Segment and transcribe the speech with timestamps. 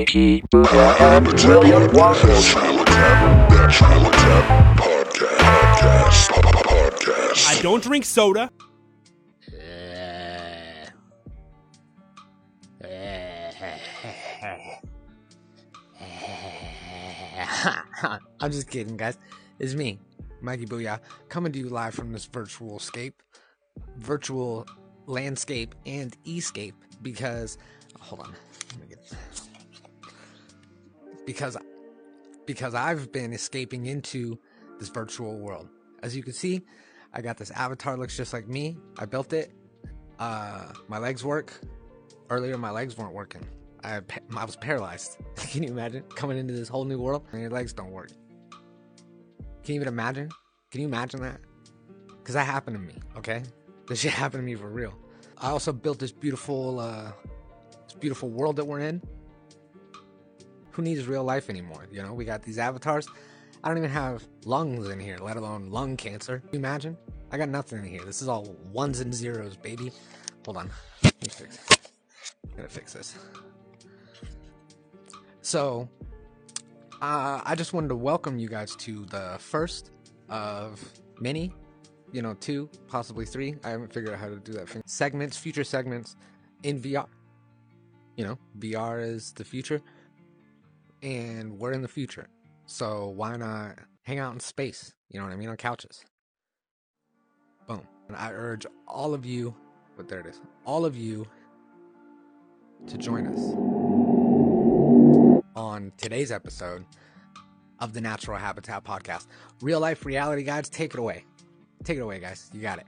[0.00, 2.54] Mikey, Booyah, and William Waffles.
[7.46, 8.50] I don't drink soda.
[18.40, 19.18] I'm just kidding, guys.
[19.58, 19.98] It's me,
[20.40, 23.22] Mikey Booyah, coming to you live from this virtual scape,
[23.98, 24.66] virtual
[25.04, 26.76] landscape, and escape.
[27.02, 27.58] Because,
[28.00, 28.34] hold on,
[31.32, 31.56] because
[32.44, 34.36] because I've been escaping into
[34.80, 35.68] this virtual world.
[36.02, 36.62] As you can see,
[37.12, 38.76] I got this avatar looks just like me.
[38.98, 39.52] I built it.
[40.18, 41.52] Uh, my legs work.
[42.30, 43.46] Earlier, my legs weren't working.
[43.84, 44.00] I
[44.36, 45.18] I was paralyzed.
[45.36, 48.10] Can you imagine coming into this whole new world and your legs don't work?
[49.62, 50.30] Can you even imagine?
[50.72, 51.40] Can you imagine that?
[52.08, 52.96] Because that happened to me.
[53.16, 53.42] Okay,
[53.86, 54.94] this shit happened to me for real.
[55.38, 57.12] I also built this beautiful, uh,
[57.84, 59.00] this beautiful world that we're in.
[60.72, 61.86] Who needs real life anymore?
[61.90, 63.06] You know, we got these avatars.
[63.62, 66.38] I don't even have lungs in here, let alone lung cancer.
[66.38, 66.96] Can you imagine?
[67.32, 68.02] I got nothing in here.
[68.04, 69.92] This is all ones and zeros, baby.
[70.44, 70.70] Hold on.
[71.02, 71.90] Let me fix it.
[72.56, 73.16] Gotta fix this.
[75.42, 75.88] So,
[77.02, 79.90] uh, I just wanted to welcome you guys to the first
[80.28, 80.82] of
[81.18, 81.52] many,
[82.12, 83.56] you know, two, possibly three.
[83.64, 84.68] I haven't figured out how to do that.
[84.68, 84.82] thing.
[84.86, 86.16] Segments, future segments
[86.62, 87.06] in VR.
[88.16, 89.80] You know, VR is the future,
[91.02, 92.28] and we're in the future.
[92.66, 94.94] So why not hang out in space?
[95.08, 95.48] You know what I mean?
[95.48, 96.04] On couches.
[97.66, 97.82] Boom.
[98.08, 99.54] And I urge all of you,
[99.96, 101.26] but there it is, all of you
[102.86, 103.54] to join us
[105.54, 106.84] on today's episode
[107.80, 109.26] of the Natural Habitat Podcast.
[109.60, 111.24] Real life reality guides, take it away.
[111.84, 112.50] Take it away, guys.
[112.52, 112.86] You got it.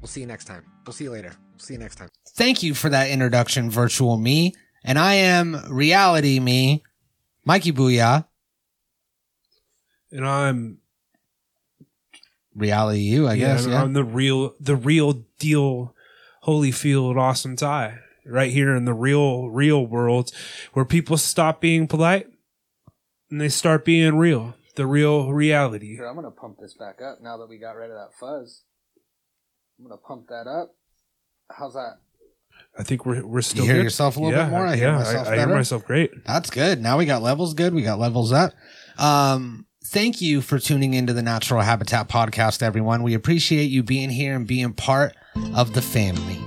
[0.00, 0.64] We'll see you next time.
[0.86, 1.32] We'll see you later.
[1.52, 2.08] We'll see you next time.
[2.34, 4.54] Thank you for that introduction, virtual me.
[4.84, 6.82] And I am reality me,
[7.46, 8.26] Mikey Booyah.
[10.10, 10.78] And I'm
[12.54, 13.66] Reality you, I yeah, guess.
[13.66, 13.82] I'm, Yeah.
[13.82, 15.94] I'm the real the real deal
[16.44, 17.98] Holyfield awesome tie.
[18.24, 20.32] Right here in the real real world
[20.72, 22.26] where people stop being polite
[23.30, 24.54] and they start being real.
[24.74, 25.98] The real reality.
[26.00, 28.62] I'm gonna pump this back up now that we got rid of that fuzz.
[29.78, 30.74] I'm gonna pump that up.
[31.50, 31.98] How's that?
[32.78, 33.84] I think we're we're still You hear good.
[33.84, 34.66] yourself a little yeah, bit more?
[34.66, 36.24] I hear yeah, myself I, I hear myself great.
[36.24, 36.80] That's good.
[36.82, 37.72] Now we got levels good.
[37.74, 38.52] We got levels up.
[38.98, 43.02] Um, thank you for tuning into the Natural Habitat Podcast, everyone.
[43.02, 45.14] We appreciate you being here and being part
[45.54, 46.38] of the family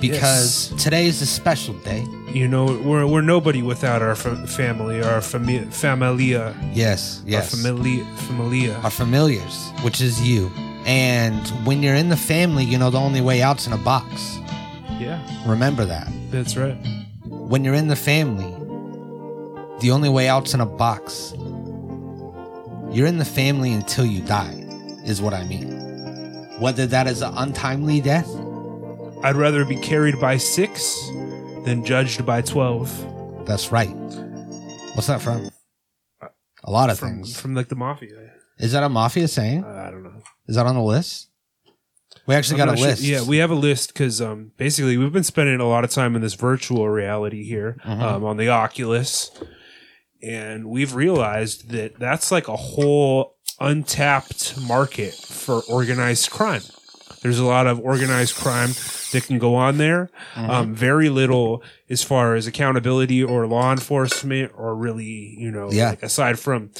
[0.00, 2.04] because today is a special day.
[2.32, 7.52] You know, we're we're nobody without our fa- family, our fami- familia, Yes, yes.
[7.54, 8.74] our famili- familia.
[8.82, 10.50] Our familiars, which is you.
[10.86, 14.38] And when you're in the family, you know the only way out's in a box.
[14.98, 16.08] Yeah, Remember that.
[16.30, 16.76] that's right.
[17.26, 18.50] When you're in the family,
[19.80, 21.32] the only way out's in a box.
[22.90, 24.54] You're in the family until you die,
[25.04, 25.72] is what I mean.
[26.60, 28.28] Whether that is an untimely death,
[29.22, 30.96] I'd rather be carried by six
[31.64, 32.88] than judged by twelve.
[33.46, 33.90] that's right.
[34.94, 35.50] What's that from?
[36.64, 37.38] A lot of From things.
[37.38, 38.30] from like the mafia.
[38.58, 39.64] Is that a mafia saying?
[39.64, 40.22] I don't know.
[40.48, 41.28] Is that on the list?
[42.26, 43.02] We actually I'm got a sure- list.
[43.02, 46.16] Yeah, we have a list because um, basically we've been spending a lot of time
[46.16, 48.02] in this virtual reality here Mhm.
[48.02, 49.30] um, on the Oculus,
[50.22, 56.62] and we've realized that that's like a whole untapped market for organized crime.
[57.22, 58.70] There's a lot of organized crime
[59.12, 60.10] that can go on there.
[60.34, 60.50] Mm-hmm.
[60.50, 65.90] Um, very little as far as accountability or law enforcement, or really, you know, Yeah.
[65.90, 66.70] like aside from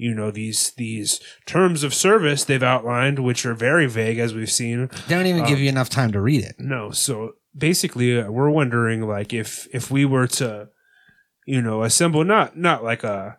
[0.00, 4.50] you know these these terms of service they've outlined, which are very vague as we've
[4.50, 4.88] seen.
[5.08, 6.56] They don't even Um, give you enough time to read it.
[6.58, 10.68] No, so basically, uh, we're wondering like if if we were to,
[11.46, 13.36] you know, assemble not not like a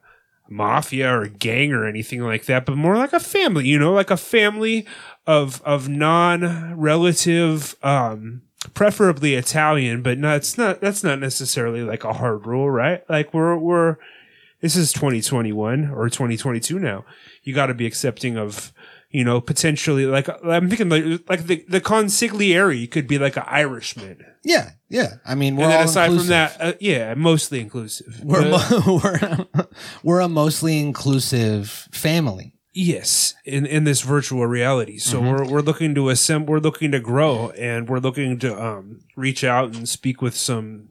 [0.49, 3.67] mafia or gang or anything like that, but more like a family.
[3.67, 4.85] You know, like a family
[5.25, 7.75] of of non relative.
[7.83, 8.43] um
[8.75, 10.81] preferably Italian, but no, it's not.
[10.81, 13.01] That's not necessarily like a hard rule, right?
[13.09, 13.97] Like we're we're
[14.61, 17.03] this is 2021 or 2022 now.
[17.43, 18.71] You got to be accepting of
[19.09, 23.43] you know potentially like I'm thinking like like the the consigliere could be like an
[23.45, 25.15] Irishman, Yeah, yeah.
[25.25, 26.25] I mean, we're and then all aside inclusive.
[26.27, 28.21] from that, uh, yeah, mostly inclusive.
[28.23, 29.45] we're mo- we're
[30.03, 32.53] we're a mostly inclusive family.
[32.73, 34.97] Yes, in in this virtual reality.
[34.97, 35.29] So Mm-hmm.
[35.29, 39.43] we're we're looking to assemble, we're looking to grow, and we're looking to um reach
[39.43, 40.87] out and speak with some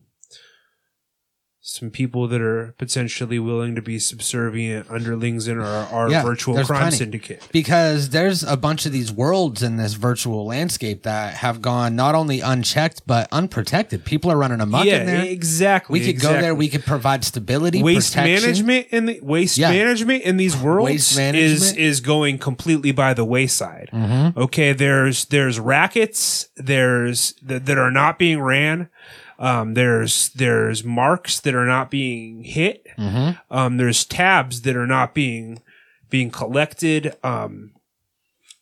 [1.71, 6.55] some people that are potentially willing to be subservient underlings in our, our Yeah, virtual
[6.65, 6.97] crime plenty.
[6.97, 7.47] syndicate.
[7.53, 12.17] because there's a bunch of these worlds in this virtual landscape that have gone not
[12.17, 14.05] only unchecked but unprotected.
[14.05, 15.25] People are running amok yeah, in there.
[15.25, 16.01] exactly.
[16.01, 16.57] we could go there.
[16.57, 18.43] We could provide stability, waste protection.
[18.67, 19.71] management in the waste Yeah.
[19.71, 23.91] management in these worlds is is going completely by the wayside.
[23.93, 24.37] Mhm.
[24.37, 28.89] Okay, there's there's rackets there's that, that are not being ran.
[29.41, 32.87] Um, there's there's marks that are not being hit.
[32.99, 33.39] Mhm.
[33.51, 35.61] Um, there's tabs that are not being
[36.11, 37.17] being collected.
[37.25, 37.71] Um,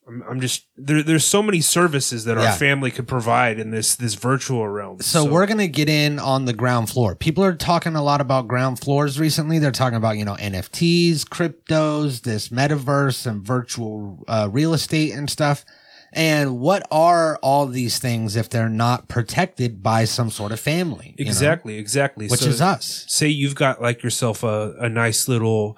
[0.06, 1.02] I'm, I'm just there.
[1.02, 2.52] There's so many services that Yeah.
[2.52, 5.00] our family could provide in this this virtual realm.
[5.00, 7.14] So, we're gonna get in on the ground floor.
[7.16, 9.58] People are talking a lot about ground floors recently.
[9.58, 15.28] They're talking about you know NFTs, cryptos, this metaverse, and virtual uh, real estate and
[15.28, 15.64] stuff.
[16.12, 21.14] And what are all these things if they're not protected by some sort of family?
[21.18, 21.28] you know?
[21.30, 23.04] exactly exactly which So- is us.
[23.08, 25.76] say you've got like yourself a, a nice little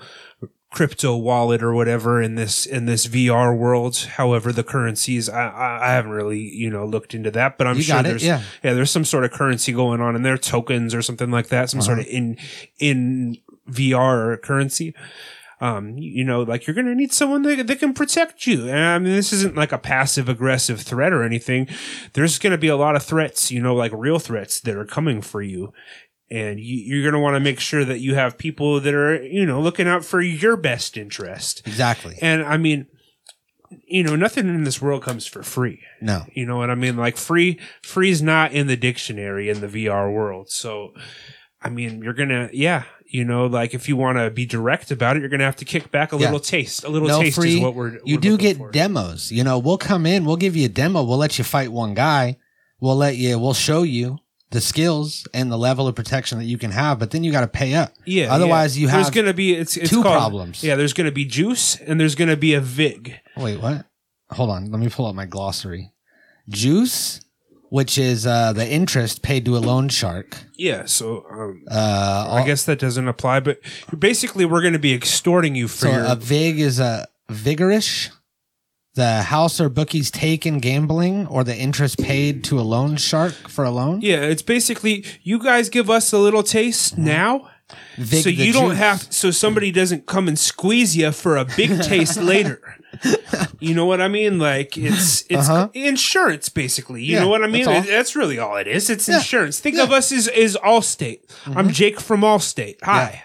[0.72, 3.96] crypto wallet or whatever in this in this VR world.
[4.16, 7.76] However, the currencies I, I, I haven't really you know looked into that, but I'm
[7.76, 8.42] You sure there's yeah.
[8.62, 11.80] there's some sort of currency going on in there, tokens or something like that, some
[11.82, 12.08] sort Uh-huh.
[12.08, 12.38] of in
[12.78, 13.36] in
[13.68, 14.94] VR currency.
[15.60, 18.68] Um, you know, like you're gonna need someone that, that can protect you.
[18.68, 21.68] And I mean, this isn't like a passive aggressive threat or anything.
[22.14, 25.20] There's gonna be a lot of threats, you know, like real threats that are coming
[25.20, 25.72] for you
[26.30, 29.20] and you, you're going to want to make sure that you have people that are
[29.20, 32.16] you know looking out for your best interest Exactly.
[32.22, 32.86] and i mean
[33.88, 36.22] you know nothing in this world comes for free No.
[36.32, 40.12] you know what i mean like free free's not in the dictionary in the vr
[40.12, 40.92] world so
[41.62, 45.16] i mean you're gonna yeah you know like if you want to be direct about
[45.16, 46.26] it you're gonna have to kick back a Yeah.
[46.26, 47.56] little taste a little no taste free.
[47.56, 48.70] is what we're you we're do get for.
[48.70, 49.30] demos.
[49.32, 51.94] You know, we'll come in, we'll give you a demo, we'll let you fight one
[51.94, 52.36] guy,
[52.80, 54.18] we'll let you, we'll show you
[54.50, 57.42] the skills and the level of protection that you can have, but then you got
[57.42, 57.92] to pay up.
[58.04, 58.82] yeah Otherwise, yeah.
[58.82, 60.62] you there's have gonna be it's, it's two called- problems.
[60.64, 63.86] yeah there's gonna be juice and there's gonna be a vig Wait, what?
[64.30, 64.70] Hold on.
[64.70, 65.92] Let me pull up my glossary.
[66.48, 67.20] Juice,
[67.70, 70.36] which is uh, the interest paid to a loan shark.
[70.56, 73.58] yeah so um Uh, I guess that doesn't apply, but
[73.98, 75.90] basically, we're going to be extorting you for so.
[75.92, 76.04] your.
[76.04, 78.10] A vig is a vigorish.
[78.94, 83.64] The house or bookies taken gambling, or the interest paid to a loan shark for
[83.64, 84.00] a loan.
[84.02, 87.48] yeah, it's basically you guys give us a little taste now,
[88.02, 88.78] So you don't juice.
[88.78, 92.60] have, so somebody doesn't come and squeeze you for a big taste later.
[93.60, 94.38] You know what I mean?
[94.38, 95.68] Like it's it's Uh-huh.
[95.74, 97.02] insurance, basically.
[97.04, 97.64] You Yeah, know what I mean?
[97.66, 97.86] that's.
[97.88, 98.88] That's really all it is.
[98.90, 99.60] It's Yeah, insurance.
[99.60, 99.82] Think yeah.
[99.84, 99.92] Mm-hmm.
[99.92, 101.20] of us as is Allstate.
[101.46, 102.76] I'm Jake from Allstate.
[102.82, 103.24] Hi.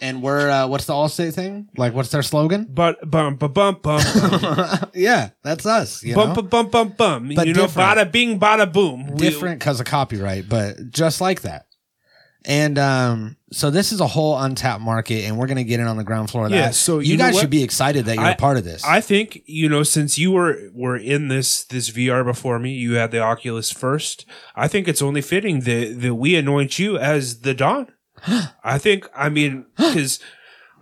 [0.00, 1.68] And we're uh, what's the Allstate thing?
[1.76, 2.66] Like, what's their slogan?
[2.68, 4.00] But bum bum bum bum
[4.94, 6.02] yeah, that's us.
[6.02, 6.34] You bum know?
[6.42, 7.32] bum bum bum bum.
[7.34, 7.98] But You know, different.
[7.98, 9.16] bada bing, bada boom.
[9.16, 11.65] Different because of copyright, but just like that.
[12.48, 15.86] And um, so this is a whole untapped market, and we're going to get in
[15.88, 16.74] on the ground floor of Yeah, that.
[16.76, 18.84] so you, you guys should be excited that you're a I- part of this.
[18.84, 22.94] I think you know since you were were in this this VR before me, you
[22.94, 24.24] had the Oculus first.
[24.54, 27.88] I think it's only fitting that that we anoint you as the Don.
[28.64, 29.08] I think.
[29.14, 30.20] I mean, because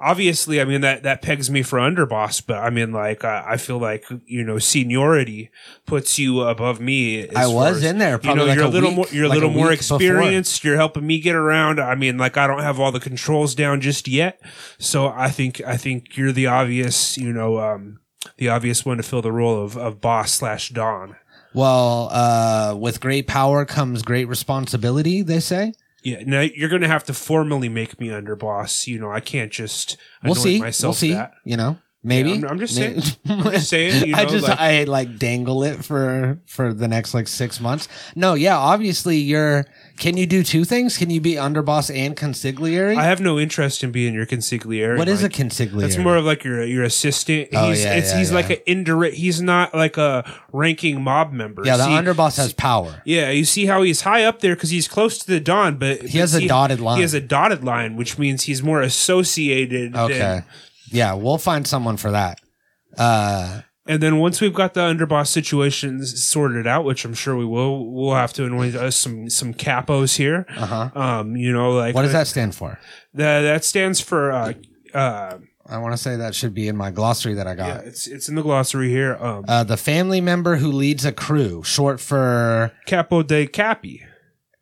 [0.00, 3.56] obviously, I mean that that pegs me for underboss, but I mean, like I, I
[3.56, 5.50] feel like you know seniority
[5.86, 7.28] puts you above me.
[7.34, 9.06] I was as- in there You know, like you're a little week- more.
[9.10, 9.96] You're a like a little more week before.
[9.96, 10.64] experienced.
[10.64, 11.80] You're helping me get around.
[11.80, 14.40] I mean, like I don't have all the controls down just yet.
[14.78, 18.00] So I think I think you're the obvious, you know, um,
[18.38, 21.16] the obvious one to fill the role of, of boss slash don.
[21.54, 25.22] well, uh, with great power comes great responsibility.
[25.22, 25.72] They say.
[26.04, 28.86] Yeah, now you're gonna have to formally make me underboss.
[28.86, 30.60] You know, I can't just We'll see.
[30.60, 31.12] myself We'll see.
[31.14, 31.32] that.
[31.44, 32.28] You know, maybe.
[32.30, 33.02] Yeah, I'm- I'm just saying.
[33.28, 37.14] I'm just saying, you I just like- I like dangle it for for the next
[37.14, 37.88] like six months.
[38.14, 39.64] No, yeah, obviously you're.
[39.96, 40.98] Can you do two things?
[40.98, 42.96] Can you be underboss and consigliere?
[42.96, 44.98] I have no interest in being your consigliere.
[44.98, 45.32] what is a Mike.
[45.32, 45.80] consigliere?
[45.82, 47.48] That's more of like your your assistant.
[47.52, 48.34] Oh, he's yeah, it's, yeah, he's yeah.
[48.36, 49.14] like an indirect.
[49.14, 51.62] He's not like a ranking mob member.
[51.64, 51.76] yeah.
[51.76, 53.02] The See- underboss has power.
[53.04, 56.02] Yeah, you see how he's high up there because he's close to the Don, but
[56.02, 56.96] He has a dotted line.
[56.96, 59.94] He has a dotted line, which means he's more associated.
[59.96, 60.18] Okay.
[60.18, 60.44] than-
[60.90, 62.38] Yeah, we'll find someone for that.
[62.96, 67.44] Uh, and then once we've got the underboss situations sorted out, which I'm sure we
[67.44, 70.46] will, we'll have to anoint us some some capos here.
[70.56, 70.90] uh huh.
[70.94, 72.78] Um, you know, like What does that stand for?
[73.14, 74.32] That that stands for.
[74.32, 74.52] Uh,
[74.94, 77.84] uh, I want to say that should be in my glossary that I yeah, got.
[77.84, 79.16] it's it's in the glossary here.
[79.20, 84.02] Um, Uh, the family member who leads a crew, short for capo de capi.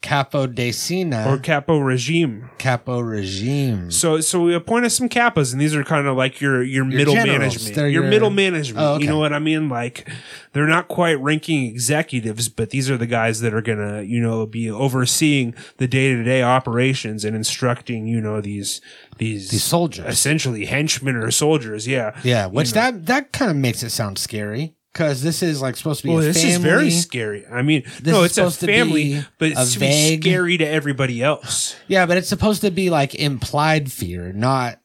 [0.03, 2.51] Capo de Sina or capo regime.
[2.59, 3.91] Capo Regime.
[3.91, 7.15] So so we appointed some capos, and these are kind of like your your, middle
[7.15, 7.39] generals.
[7.39, 7.75] management.
[7.77, 8.85] They're your, your- middle management.
[8.85, 9.05] Oh, okay.
[9.05, 9.69] You know what I mean?
[9.69, 10.09] Like
[10.53, 14.45] they're not quite ranking executives, but these are the guys that are gonna you know
[14.45, 18.81] be overseeing the day to day operations and instructing you know these
[19.19, 20.07] these These soldiers.
[20.07, 21.87] essentially henchmen or soldiers.
[21.87, 22.19] Yeah.
[22.25, 22.81] Yeah, which You know.
[22.91, 26.13] that that kind of makes it sound scary because this is like supposed to be
[26.13, 26.53] Well, this family.
[26.55, 27.47] is very scary.
[27.47, 29.81] I mean, This no, is it's a supposed to family, be but a it's to
[29.81, 31.77] be vague- scary to everybody else.
[31.89, 34.79] yeah, but it's supposed to be like implied fear, not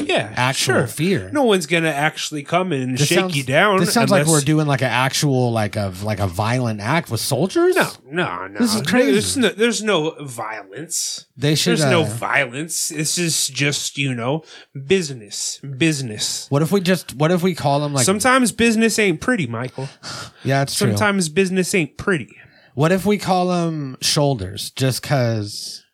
[0.00, 0.86] Yeah, actual sure.
[0.86, 1.28] fear.
[1.32, 3.80] No one's gonna actually come and This shake sounds- you down.
[3.80, 7.20] This sounds like we're doing like an actual like a like a violent act with
[7.20, 7.74] soldiers.
[7.74, 8.58] No, no, no.
[8.60, 9.10] This is crazy.
[9.12, 11.26] There's no, there's no violence.
[11.36, 11.78] they should.
[11.78, 12.90] There's no uh, violence.
[12.90, 14.44] This is just you know
[14.86, 16.46] business, business.
[16.48, 17.16] what if we just?
[17.16, 18.06] What if we call them like?
[18.06, 19.88] Sometimes business ain't pretty, Michael.
[20.44, 20.90] yeah, it's true.
[20.90, 22.36] Sometimes business ain't pretty.
[22.74, 24.70] What if we call them shoulders?
[24.70, 25.84] Just because.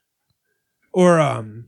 [0.93, 1.65] Or um,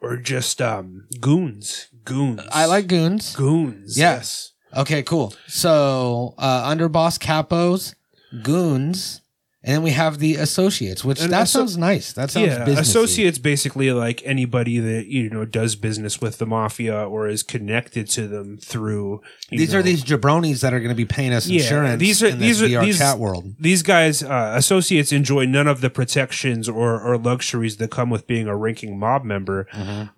[0.00, 2.40] or just um, goons, goons.
[2.52, 3.34] I like goons.
[3.36, 3.98] goons.
[3.98, 4.14] Yeah.
[4.14, 4.52] Yes.
[4.76, 5.34] Okay, cool.
[5.46, 7.94] So uh underboss capos,
[8.42, 9.19] goons,
[9.62, 12.12] and then we have the associates, which And that asso- sounds nice.
[12.14, 12.78] That sounds yeah, businessy.
[12.80, 18.08] associates basically like anybody that you know does business with the mafia or is connected
[18.10, 19.20] to them through.
[19.50, 22.00] you These are these jabronis that are going to be paying us insurance.
[22.00, 23.54] these are- in this these are- VR these- chat world.
[23.60, 28.26] these guys uh, associates enjoy none of the protections or, or luxuries that come with
[28.26, 29.66] being a ranking mob member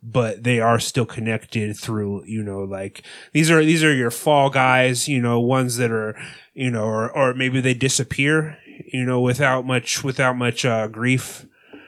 [0.03, 4.51] but they are still connected through you know like these are these are your fall
[4.51, 6.17] guys you know ones that are
[6.55, 8.59] you know or, or maybe they disappear
[8.93, 11.47] you know without much without much uh, grief.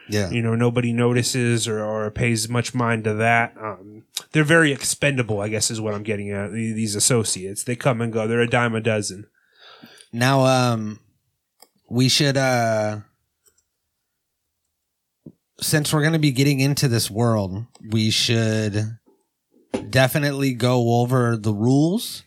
[0.09, 3.55] Yeah, you know nobody notices or, or pays much mind to that.
[3.59, 6.53] Um, they're very expendable i guess is what i'm getting at.
[6.53, 8.26] These associates they come and go.
[8.26, 9.26] They're a dime a dozen.
[10.12, 11.00] Now, um,
[11.91, 13.00] we should, uh,
[15.61, 18.97] since we're going to be getting into this world, we should
[19.91, 22.23] definitely go over the rules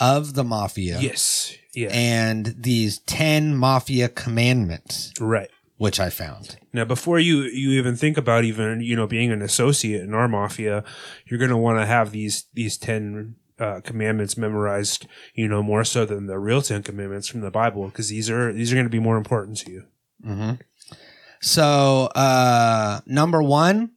[0.00, 1.00] of the mafia.
[1.00, 6.56] Yes yeah and these 10 mafia commandments, right which I found.
[6.72, 10.28] Now, before you you even think about even you know being an associate in our
[10.28, 10.84] mafia,
[11.26, 15.06] you're going to want to have these these ten uh, commandments memorized.
[15.34, 18.52] You know more so than the real Ten Commandments from the Bible, because these are
[18.52, 19.84] these are going to be more important to you.
[20.26, 20.54] Mm-hmm.
[21.40, 23.92] So, uh, number one,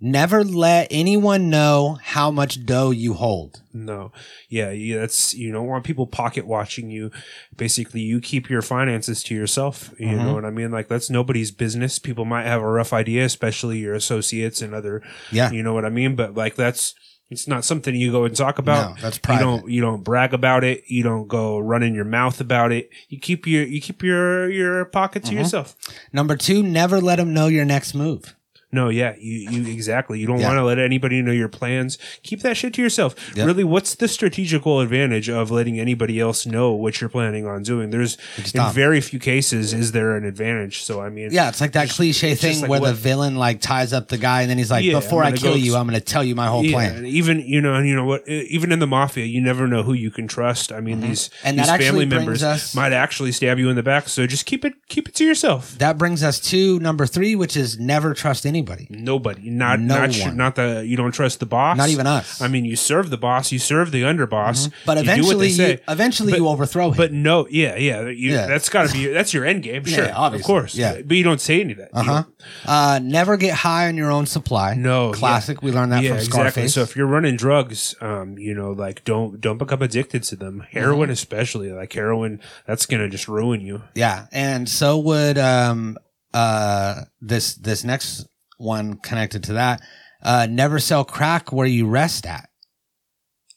[0.00, 3.60] never let anyone know how much dough you hold.
[3.72, 4.12] No,
[4.48, 7.10] yeah, that's you don't want people pocket watching you.
[7.56, 9.92] Basically, you keep your finances to yourself.
[9.98, 10.24] You Mhm.
[10.24, 10.70] know what I mean?
[10.70, 11.98] Like that's nobody's business.
[11.98, 15.02] People might have a rough idea, especially your associates and other.
[15.30, 15.50] Yeah.
[15.50, 16.16] You know what I mean?
[16.16, 16.94] But like that's
[17.30, 18.96] it's not something you go and talk about.
[18.96, 19.42] No, that's you private.
[19.44, 20.84] don't you don't brag about it.
[20.86, 22.88] You don't go running your mouth about it.
[23.10, 25.38] You keep your you keep your your pocket to Mhm.
[25.40, 25.76] yourself.
[26.12, 28.34] Number two, never let them know your next move.
[28.70, 30.18] No, yeah, you you exactly.
[30.20, 30.48] You don't Yeah.
[30.48, 31.96] want to let anybody know your plans.
[32.22, 33.14] Keep that shit to yourself.
[33.34, 33.46] Yep.
[33.46, 37.88] Really, what's the strategical advantage of letting anybody else know what you're planning on doing?
[37.90, 40.82] There's It's in very few cases is there an advantage.
[40.82, 43.60] So I mean, Yeah, it's like that It's- cliche thing like where the villain like
[43.62, 45.98] ties up the guy and then he's like, Yeah, "Before I kill you, I'm going
[45.98, 48.28] to tell you my whole yeah, plan." even you know, and you know what?
[48.28, 50.72] Even in the mafia, you never know who you can trust.
[50.72, 51.46] I mean, these Mm-hmm.
[51.48, 54.08] And these that family members us- might actually stab you in the back.
[54.10, 55.76] So just keep it keep it to yourself.
[55.78, 60.16] That brings us to number three, which is never trust anybody, Nobody, not No not
[60.18, 60.36] one.
[60.36, 61.76] not the you don't trust the boss.
[61.76, 62.40] not even us.
[62.42, 65.50] I mean, you serve the boss, you serve the underboss, but you do what eventually,
[65.50, 65.70] say.
[65.72, 66.96] you, eventually But- you overthrow him.
[66.96, 68.46] But no, yeah, yeah, you, Yeah.
[68.46, 71.00] that's got to be that's your end game, Yeah, sure, of course, Yeah.
[71.04, 71.90] But you don't say any of that.
[71.92, 72.24] Uh huh.
[72.66, 74.74] Uh, never get high on your own supply.
[74.74, 75.62] No, classic.
[75.62, 76.40] We learned that yeah, from exactly.
[76.40, 76.74] Scarface.
[76.74, 80.60] So if you're running drugs, um, you know, like don't don't become addicted to them.
[80.60, 80.78] Mm-hmm.
[80.78, 83.82] Heroin, especially, like heroin, that's gonna just ruin you.
[83.94, 85.96] Yeah, and so would um
[86.34, 88.26] uh this this next
[88.58, 89.80] one connected to that.
[90.22, 92.48] Uh never sell crack where you rest at.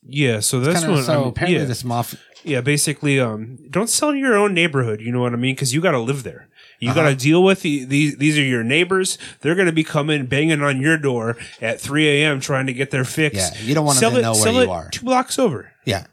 [0.03, 1.03] Yeah, so that's Kinda- one.
[1.03, 5.00] so apparently yeah, this mafia yeah, basically, um, don't sell in your own neighborhood.
[5.00, 5.53] You know what I mean?
[5.53, 6.50] Because you got to live there.
[6.79, 7.00] You Uh-huh.
[7.03, 8.17] got to deal with the, these.
[8.17, 9.20] These are your neighbors.
[9.41, 12.39] They're going to be coming banging on your door at 3 a.m.
[12.39, 13.36] trying to get their fix.
[13.38, 14.89] Yeah, you don't want them to it- know where you are.
[14.89, 15.72] Two blocks over.
[15.86, 16.05] Yeah.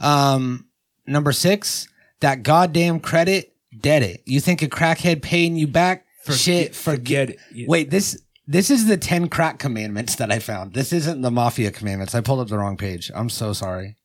[0.00, 0.66] Um
[1.04, 1.88] number 6,
[2.20, 4.22] that goddamn credit, dead it.
[4.24, 6.04] You think a crackhead paying you back?
[6.24, 7.38] For, Shit, forget Forget it.
[7.52, 7.66] Yeah.
[7.68, 8.22] Wait, this
[8.52, 10.74] this is the 10 crack commandments that I found.
[10.74, 12.14] This isn't the mafia commandments.
[12.14, 13.10] I pulled up the wrong page.
[13.14, 13.96] I'm so sorry.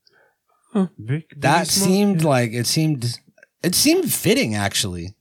[0.74, 3.20] Huh, big- big That small- seemed like it seemed
[3.64, 5.16] it seemed fitting actually.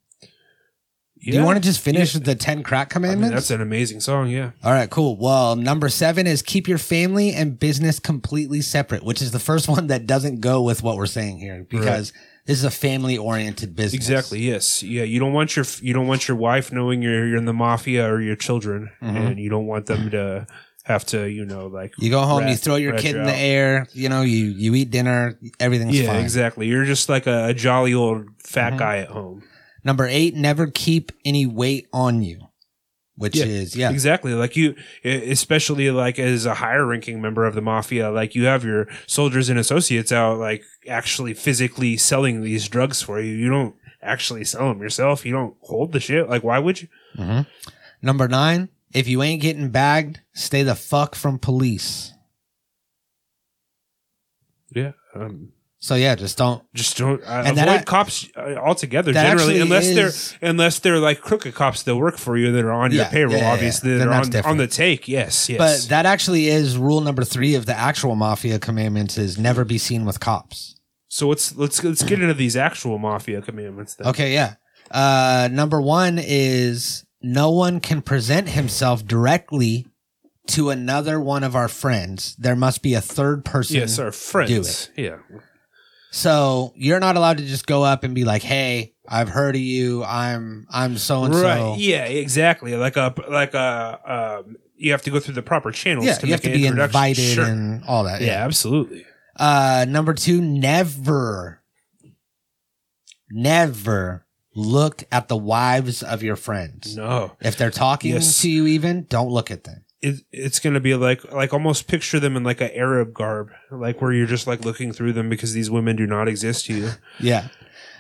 [1.25, 2.21] Do you want to just finish Yeah.
[2.23, 3.35] the 10 crack I mean, commandments?
[3.35, 4.29] that's an amazing song.
[4.31, 4.51] Yeah.
[4.63, 5.17] All right, cool.
[5.19, 9.67] Well, number seven is keep your family and business completely separate, which is the first
[9.77, 12.13] one that doesn't go with what we're saying here because
[12.47, 13.95] This is a family oriented business.
[14.09, 14.39] Exactly.
[14.41, 14.83] Yes.
[14.83, 15.03] Yeah.
[15.03, 18.09] You don't want your you don't want your wife knowing you're you're in the mafia
[18.09, 19.31] or your children, Mhm.
[19.33, 20.47] and you don't want them to
[20.85, 23.35] have to you know like You go home, you throw your kid you in the
[23.37, 23.87] air.
[23.93, 25.37] You know, you you eat dinner.
[25.59, 26.13] Everything's Yeah.
[26.13, 26.23] fine.
[26.23, 26.69] Exactly.
[26.69, 28.79] You're just like a, a jolly old fat Mhm.
[28.79, 29.43] guy at home.
[29.85, 32.46] Number eight, never keep any weight on you,
[33.17, 34.35] which Yeah, is yeah, Exactly.
[34.35, 38.65] Like you, especially like as a higher ranking member of the mafia, like you have
[38.65, 43.33] your soldiers and associates out, like actually physically selling these drugs for you.
[43.35, 45.25] You don't actually sell them yourself.
[45.27, 46.29] You don't hold the shit.
[46.29, 46.89] Like, why would you?
[47.19, 47.47] Mhm.
[48.03, 52.13] Number nine, if you ain't getting bagged, stay the fuck from police.
[54.75, 54.93] Yeah.
[55.15, 56.63] Um, So yeah, just don't.
[56.75, 59.13] just don't uh, And that avoid a- cops uh, altogether.
[59.13, 59.95] Generally, unless is-
[60.41, 63.37] they're unless they're like crooked cops that work for you that are on your payroll.
[63.37, 63.99] yeah, yeah, obviously, yeah.
[63.99, 64.47] that are on, different.
[64.47, 65.07] on the take.
[65.07, 65.49] Yes.
[65.49, 65.59] Yes.
[65.59, 69.77] But that actually is rule number three of the actual mafia commandments: is never be
[69.79, 70.81] seen with cops.
[71.09, 73.95] so let's let's let's get into these actual mafia commandments.
[73.97, 74.09] Then.
[74.09, 74.55] Okay, yeah.
[74.91, 79.87] Uh, number one is no one can present himself directly
[80.47, 82.35] to another one of our friends.
[82.39, 83.77] There must be a third person.
[83.77, 84.91] Yes, our friends.
[84.97, 85.17] Yeah.
[86.11, 89.61] So you're not allowed to just go up and be like, "Hey, I've heard of
[89.61, 90.03] you.
[90.05, 91.79] I'm I'm so and so." Right.
[91.79, 92.05] Yeah.
[92.05, 92.75] Exactly.
[92.77, 96.07] Like a like a um, you have to go through the proper channels.
[96.07, 97.45] Yeah, to you have to an be invited Sure.
[97.45, 98.21] and all that.
[98.21, 99.05] yeah, absolutely.
[99.39, 101.63] Uh, number two, never,
[103.31, 106.97] never look at the wives of your friends.
[106.97, 108.41] No, If they're talking Yes.
[108.43, 109.85] to you, even don't look at them.
[110.03, 114.01] It, it's gonna be like like almost picture them in like an Arab garb, like
[114.01, 116.91] where you're just like looking through them because these women do not exist to you.
[117.19, 117.49] Yeah.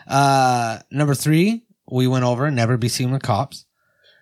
[0.06, 3.64] Uh, number three, we went over never be seen with cops.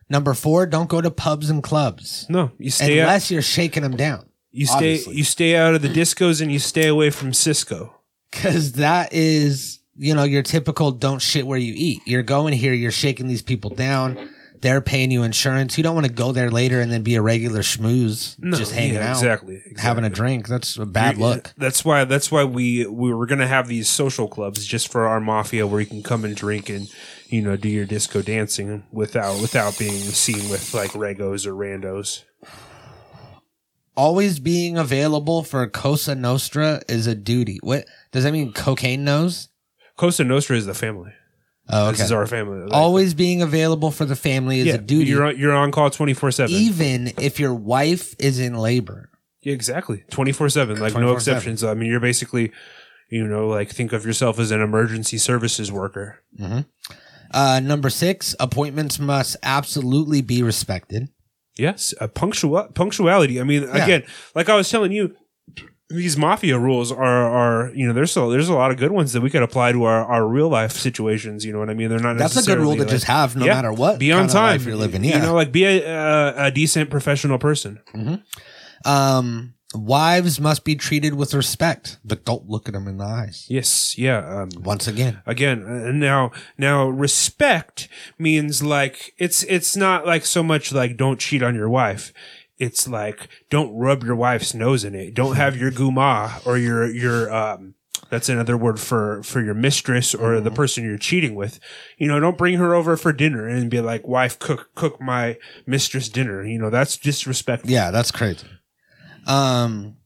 [0.08, 3.04] Number four, don't go to pubs and clubs No, you stay out.
[3.04, 4.28] unless you're shaking them down.
[4.52, 5.16] You stay obviously.
[5.16, 7.94] you stay out of the discos and you stay away from Cisco.
[8.30, 12.02] Cause that is, you know, your typical don't shit where you eat.
[12.06, 14.28] You're going here, you're shaking these people down.
[14.64, 15.76] They're paying you insurance.
[15.76, 18.72] You don't want to go there later and then be a regular schmooze, No, just
[18.72, 20.48] hanging yeah, out, exactly, having a drink.
[20.48, 21.52] That's a bad You're- look.
[21.58, 22.04] That's why.
[22.06, 25.80] That's why we we were gonna have these social clubs just for our mafia, where
[25.82, 26.90] you can come and drink and
[27.28, 32.22] you know do your disco dancing without without being seen with like regos or randos.
[33.96, 37.58] Always being available for Cosa Nostra is a duty.
[37.62, 38.52] What does that mean?
[38.52, 39.50] Cocaine nose?
[39.96, 41.12] Cosa Nostra is the family.
[41.70, 42.60] Oh, This is our family.
[42.64, 45.70] Like, Always being available for the family is yeah, a duty, You're on, you're on
[45.72, 46.54] call twenty four seven.
[46.54, 49.10] even if your wife is in labor.
[49.42, 50.04] Yeah, exactly.
[50.10, 50.78] Twenty four seven.
[50.78, 51.14] Like no 24/7.
[51.16, 51.64] exceptions.
[51.64, 52.52] I mean, you're basically,
[53.10, 56.22] you know, like think of yourself as an emergency services worker.
[57.30, 61.08] Uh, number six, appointments must absolutely be respected.
[61.56, 63.40] Yes, uh, punctual punctuality.
[63.40, 63.84] I mean, Yeah.
[63.84, 64.02] again,
[64.34, 65.14] like I was telling you,
[65.90, 69.12] these mafia rules are are you know there's a, there's a lot of good ones
[69.12, 71.44] that we could apply to our, our real life situations.
[71.44, 71.88] You know what I mean?
[71.90, 73.98] They're not That's a good rule necessarily, to like- just have no Yeah, matter what
[73.98, 74.62] Be on time.
[74.62, 75.04] you're living.
[75.04, 75.16] Yeah.
[75.16, 77.80] You know, like be a, a, a decent professional person.
[78.84, 83.46] um, wives must be treated with respect, but don't look at them in the eyes.
[83.48, 83.98] Yes.
[83.98, 84.18] Yeah.
[84.42, 90.42] Um, Once again, again uh, now now respect means like it's it's not like so
[90.42, 92.12] much like don't cheat on your wife
[92.64, 96.90] it's like don't rub your wife's nose in it don't have your guma or your
[96.90, 97.74] your um
[98.10, 101.60] that's another word for for your mistress or the person you're cheating with
[101.98, 105.36] you know don't bring her over for dinner and be like wife cook cook my
[105.66, 108.46] mistress dinner you know that's disrespectful yeah, that's crazy.
[109.26, 109.96] Um,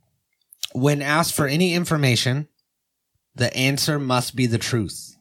[0.72, 2.48] when asked for any information,
[3.34, 5.16] the answer must be the truth.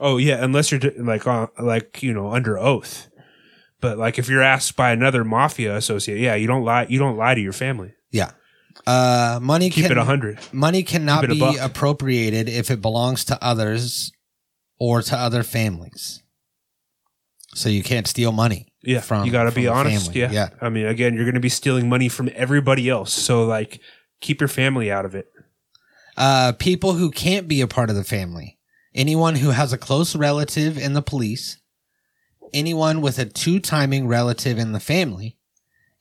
[0.00, 3.10] Oh yeah, unless you're like uh, like you know under oath.
[3.80, 6.86] But like if you're asked by another mafia associate, yeah, you don't lie.
[6.88, 7.94] You don't lie to your family.
[8.10, 8.32] Yeah.
[8.86, 10.38] Uh, money Keep can, it a hundred.
[10.52, 11.56] Money cannot Keep it a be buck.
[11.60, 14.12] appropriated if it belongs to others
[14.78, 16.22] or to other families.
[17.54, 18.72] So you can't steal money.
[18.82, 20.14] Yeah, from- you got to be honest.
[20.14, 20.30] Yeah.
[20.30, 20.50] Yeah.
[20.60, 23.12] I mean, again, you're going to be stealing money from everybody else.
[23.12, 23.80] So like,
[24.20, 25.26] keep your family out of it.
[26.16, 28.58] Uh, people who can't be a part of the family.
[28.94, 31.58] Anyone who has a close relative in the police.
[32.52, 35.36] Anyone with a two timing relative in the family.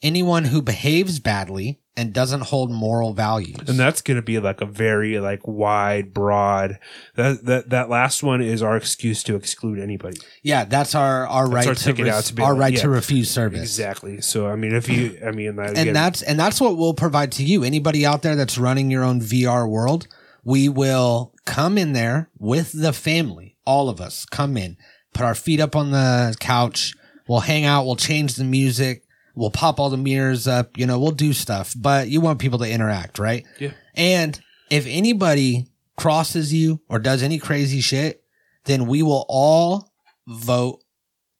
[0.01, 3.57] Anyone who behaves badly and doesn't hold moral values.
[3.67, 6.77] And that's going to be like a very like wide, broad.
[7.15, 10.19] That that that last one is our excuse to exclude anybody.
[10.43, 12.81] yeah, that's our, our right our to out to be our like, right yeah.
[12.81, 13.61] to refuse service.
[13.61, 14.21] Exactly.
[14.21, 16.93] So I mean, if you, I mean, that, again, and that's and that's what we'll
[16.93, 20.07] provide to you anybody out there that's running your own vr world
[20.43, 24.77] we will come in there with the family all of us come in
[25.17, 26.93] put our feet up on the couch
[27.27, 29.03] we'll hang out we'll change the music
[29.35, 32.59] we'll pop all the mirrors up you know we'll do stuff but you want people
[32.59, 33.71] to interact right Yeah.
[33.95, 38.21] and if anybody crosses you or does any crazy shit,
[38.65, 39.91] then we will all
[40.27, 40.83] vote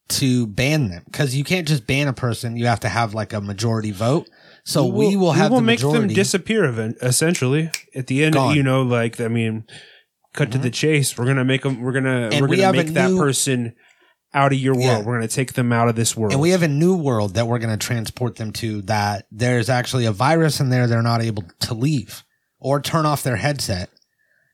[0.07, 2.55] to ban them because you can't just ban a person.
[2.55, 4.29] You have to have like a majority vote.
[4.63, 5.99] So we will, have we will the make majority.
[6.07, 8.33] them disappear event, essentially at the end.
[8.33, 8.55] Gone.
[8.55, 9.65] You know, like I mean,
[10.37, 10.61] cut to Mhm.
[10.61, 11.17] the chase.
[11.17, 11.81] We're gonna make them.
[11.81, 13.73] We're gonna And we're we gonna make that new- person
[14.33, 14.85] out of your world.
[14.85, 15.01] Yeah.
[15.03, 16.31] We're gonna take them out of this world.
[16.33, 19.69] and we have a new world that we're going to transport them to that there's
[19.69, 22.23] actually a virus in there they're not able to leave
[22.59, 23.89] or turn off their headset.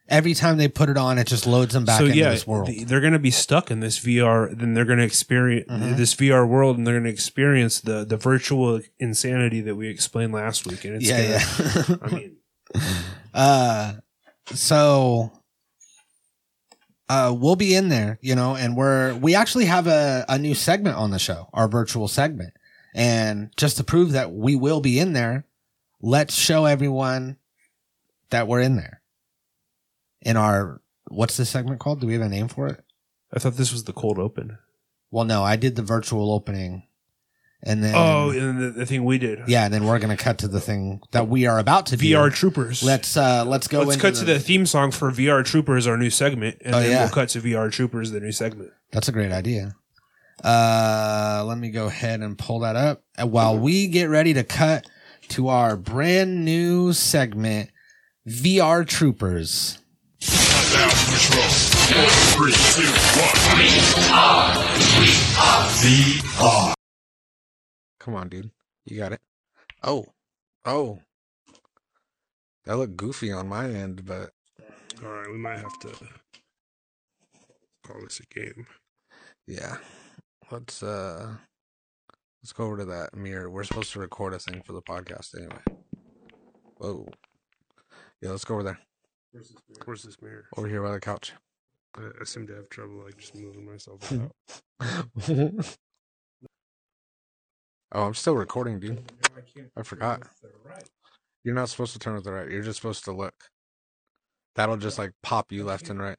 [0.09, 2.45] Every time they put it on, it just loads them back so into yeah, this
[2.45, 2.69] world.
[2.87, 4.49] they're gonna be stuck in this VR.
[4.53, 5.95] Then they're gonna experience Mhm.
[5.97, 10.67] this VR world, and they're gonna experience the the virtual insanity that we explained last
[10.67, 10.83] week.
[10.85, 11.95] And it's yeah, gonna, yeah.
[12.03, 12.31] I mean,
[13.33, 13.93] Uh,
[14.53, 15.31] so
[17.13, 20.55] uh, we'll be in there, you know, and we're we actually have a, a new
[20.55, 22.53] segment on the show, our virtual segment,
[22.95, 25.45] and just to prove that we will be in there,
[26.01, 27.37] let's show everyone
[28.31, 29.03] that we're in there.
[30.23, 32.01] In our what's this segment called?
[32.01, 32.83] Do we have a name for it?
[33.31, 34.57] I thought this was the cold open.
[35.11, 36.87] Well, no, I did the virtual opening,
[37.65, 39.39] and then oh, and the, the thing we did.
[39.47, 42.05] yeah, and then we're gonna cut to the thing that we are about to do.
[42.13, 42.83] VR Troopers.
[42.83, 43.79] Let's uh let's go.
[43.79, 46.79] Let's into cut to the theme song for VR Troopers, our new segment, and Oh,
[46.79, 47.03] then yeah.
[47.03, 48.71] we'll cut to VR Troopers, the new segment.
[48.91, 49.75] That's a great idea.
[50.43, 53.03] Uh, let me go ahead and pull that up.
[53.17, 54.85] And while we get ready to cut
[55.29, 57.69] to our brand new segment,
[58.27, 59.79] VR Troopers.
[60.73, 60.89] Now
[68.03, 68.51] Come on, dude.
[68.85, 69.21] You got it.
[69.81, 70.05] Oh.
[70.65, 70.99] Oh.
[72.65, 74.31] That looked goofy on my end, but
[75.03, 75.93] All right, we might have to
[77.85, 78.65] call this a game.
[79.47, 79.77] yeah.
[80.51, 81.35] Let's uh
[82.41, 83.49] let's go over to that mirror.
[83.49, 85.61] We're supposed to record a thing for the podcast anyway.
[86.77, 87.07] Whoa.
[88.21, 88.79] Yeah, let's go over there.
[89.31, 89.81] Where's this mirror?
[89.85, 90.45] Where's this mirror?
[90.57, 91.33] Over here by the couch.
[91.97, 94.11] I, I seem to have trouble like just moving myself
[94.81, 95.77] out.
[97.93, 99.11] oh, I'm still recording, dude.
[99.77, 100.23] I forgot.
[101.43, 102.49] You're not supposed to turn with the right.
[102.49, 103.33] You're just supposed to look.
[104.55, 106.17] That'll just like pop you left and right.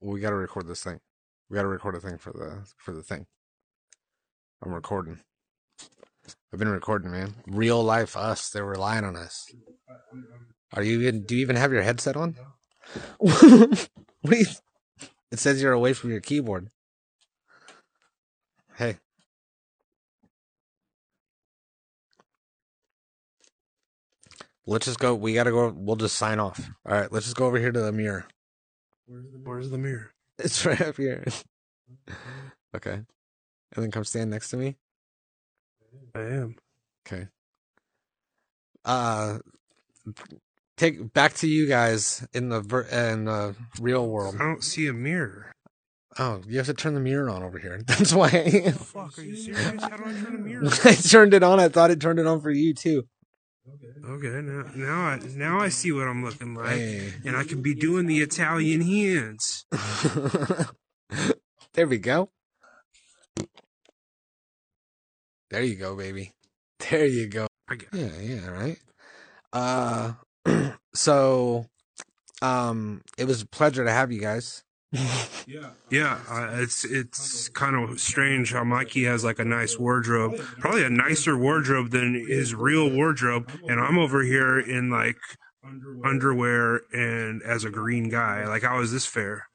[0.00, 1.00] We got to record this thing.
[1.48, 3.26] We got to record a thing for the for the thing.
[4.62, 5.18] I'm recording.
[6.52, 7.34] I've been recording, man.
[7.46, 8.50] Real life us.
[8.50, 9.46] They're relying on us.
[10.74, 11.24] Are you even?
[11.24, 12.36] Do you even have your headset on?
[13.18, 13.88] what
[14.24, 14.46] do you,
[15.32, 16.68] it says you're away from your keyboard.
[18.80, 18.96] Hey.
[24.66, 25.14] Let's just go.
[25.14, 25.70] We gotta go.
[25.76, 26.70] We'll just sign off.
[26.86, 27.12] All right.
[27.12, 28.24] Let's just go over here to the mirror.
[29.44, 30.12] Where's the mirror?
[30.38, 31.22] It's right up here.
[32.74, 32.92] okay.
[32.94, 33.04] And
[33.76, 34.76] then come stand next to me.
[36.14, 36.56] I am.
[37.06, 37.28] Okay.
[38.86, 39.40] Uh,
[40.78, 44.36] take back to you guys in the ver- in the real world.
[44.36, 45.52] I don't see a mirror.
[46.20, 47.80] Oh, you have to turn the mirror on over here.
[47.86, 48.28] That's why
[48.72, 49.82] Fuck, are you serious?
[49.82, 50.66] How do I turn a mirror?
[50.84, 51.58] I turned it on.
[51.58, 53.04] I thought it turned it on for you too.
[54.06, 57.14] Okay, now now I now I see what I'm looking like, Hey.
[57.24, 59.64] and I can be doing the Italian hands.
[61.72, 62.30] there we go.
[65.48, 66.32] There you go, baby.
[66.90, 67.46] There you go.
[67.66, 68.78] I got Yeah, yeah, right.
[69.54, 70.12] Uh,
[70.94, 71.66] so,
[72.42, 74.64] um, it was a pleasure to have you guys.
[74.92, 80.84] Yeah, uh, it's it's kind of strange how Mikey has like a nice wardrobe, probably
[80.84, 85.18] a nicer wardrobe than his real wardrobe, and I'm over here in like
[86.04, 88.46] underwear and as a green guy.
[88.46, 89.46] Like, how is this fair?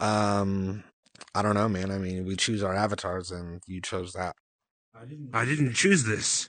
[0.00, 0.82] Um,
[1.34, 1.90] I don't know, man.
[1.90, 4.34] I mean, we choose our avatars, and you chose that.
[5.32, 6.48] I didn't choose this.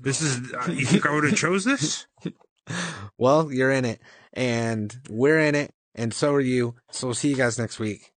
[0.00, 0.52] This is.
[0.52, 2.06] Uh, you think I would have chose this?
[3.18, 4.00] well, you're in it,
[4.32, 6.76] and we're in it, and so are you.
[6.90, 8.12] So we'll see you guys next week.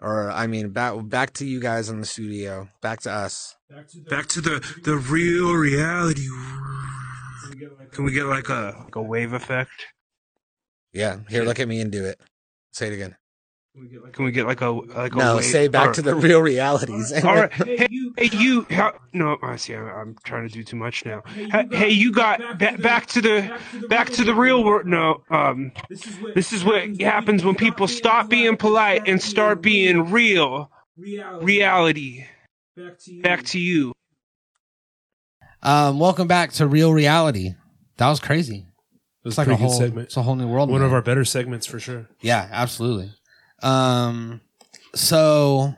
[0.00, 2.68] Or I mean, back back to you guys in the studio.
[2.82, 3.56] Back to us.
[4.10, 6.26] Back to the the real reality.
[7.92, 9.70] Can we get like a like a wave effect?
[10.92, 11.20] Yeah.
[11.28, 12.20] Here, look at me and do it.
[12.72, 13.16] Say it again.
[14.12, 15.44] Can we get like a like a No, wave?
[15.44, 17.12] say back All to the real realities.
[17.24, 18.66] All right, hey, hey you.
[18.70, 19.74] How, no, I see.
[19.74, 21.22] I'm, I'm trying to do too much now.
[21.34, 23.60] Hey, hey you got ba- back to the
[23.90, 24.86] back to the real world.
[24.86, 25.72] No, um,
[26.34, 30.70] this is what happens when people stop being polite and start being real.
[30.96, 32.24] Reality.
[32.76, 33.22] Back to you.
[33.22, 33.92] Back to you.
[35.62, 37.54] Um, welcome back to Real Reality.
[37.98, 38.58] That was crazy.
[38.58, 40.06] It was it's like a whole, segment.
[40.06, 40.70] it's a whole new world.
[40.70, 40.86] One now.
[40.86, 42.08] of our better segments for sure.
[42.20, 43.10] Yeah, absolutely.
[43.62, 44.40] Um,
[44.94, 45.74] so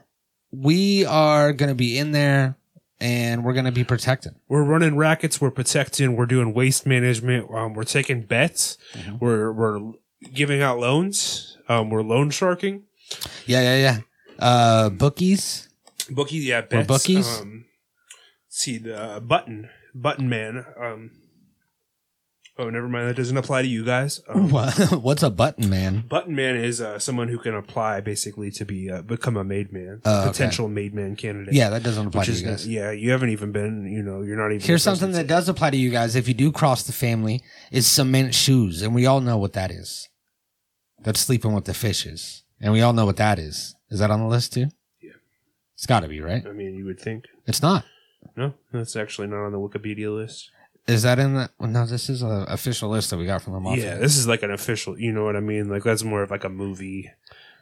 [0.51, 2.57] we are going to be in there
[3.01, 4.35] and we're gonna be protecting.
[4.47, 5.39] We're running rackets.
[5.39, 6.15] We're protecting.
[6.15, 7.49] We're doing waste management.
[7.49, 8.77] Um, we're taking bets.
[8.93, 9.17] Mm-hmm.
[9.19, 9.93] We're we're
[10.33, 11.57] giving out loans.
[11.69, 12.83] Um, we're loan sharking.
[13.45, 13.99] Yeah, yeah, yeah.
[14.37, 15.69] Uh, bookies.
[16.09, 17.39] Bookie, yeah, We're bookies?
[17.39, 17.65] Um,
[18.47, 20.65] see the uh, button, button man.
[20.81, 21.11] Um,
[22.59, 23.07] oh, never mind.
[23.07, 24.21] That doesn't apply to you guys.
[24.27, 26.03] Um, What- What's a button man?
[26.07, 29.73] Button man is uh, someone who can apply basically to be uh, become a made
[29.73, 30.27] man, Oh, okay.
[30.29, 31.53] potential made man candidate.
[31.55, 32.67] Yeah, that doesn't apply which to is you guys.
[32.67, 32.91] yeah.
[32.91, 33.91] You haven't even been.
[33.91, 34.61] You know, you're not even.
[34.61, 36.15] Here's something that does apply to you guys.
[36.15, 37.41] If you do cross the family,
[37.71, 40.07] is cement shoes, and we all know what that is.
[41.01, 43.75] That's sleeping with the fishes, and we all know what that is.
[43.89, 44.67] Is that on the list too?
[45.01, 45.11] Yeah.
[45.75, 46.45] It's got to be right.
[46.45, 47.23] I mean, you would think.
[47.47, 47.85] It's not.
[48.35, 50.49] No, that's actually not on the Wikipedia list.
[50.89, 51.51] Is that in the?
[51.59, 53.93] No, this is an official list that we got from the mafia.
[53.93, 54.99] Yeah, this is like an official.
[54.99, 55.69] You know what I mean?
[55.69, 57.11] Like that's more of like a movie,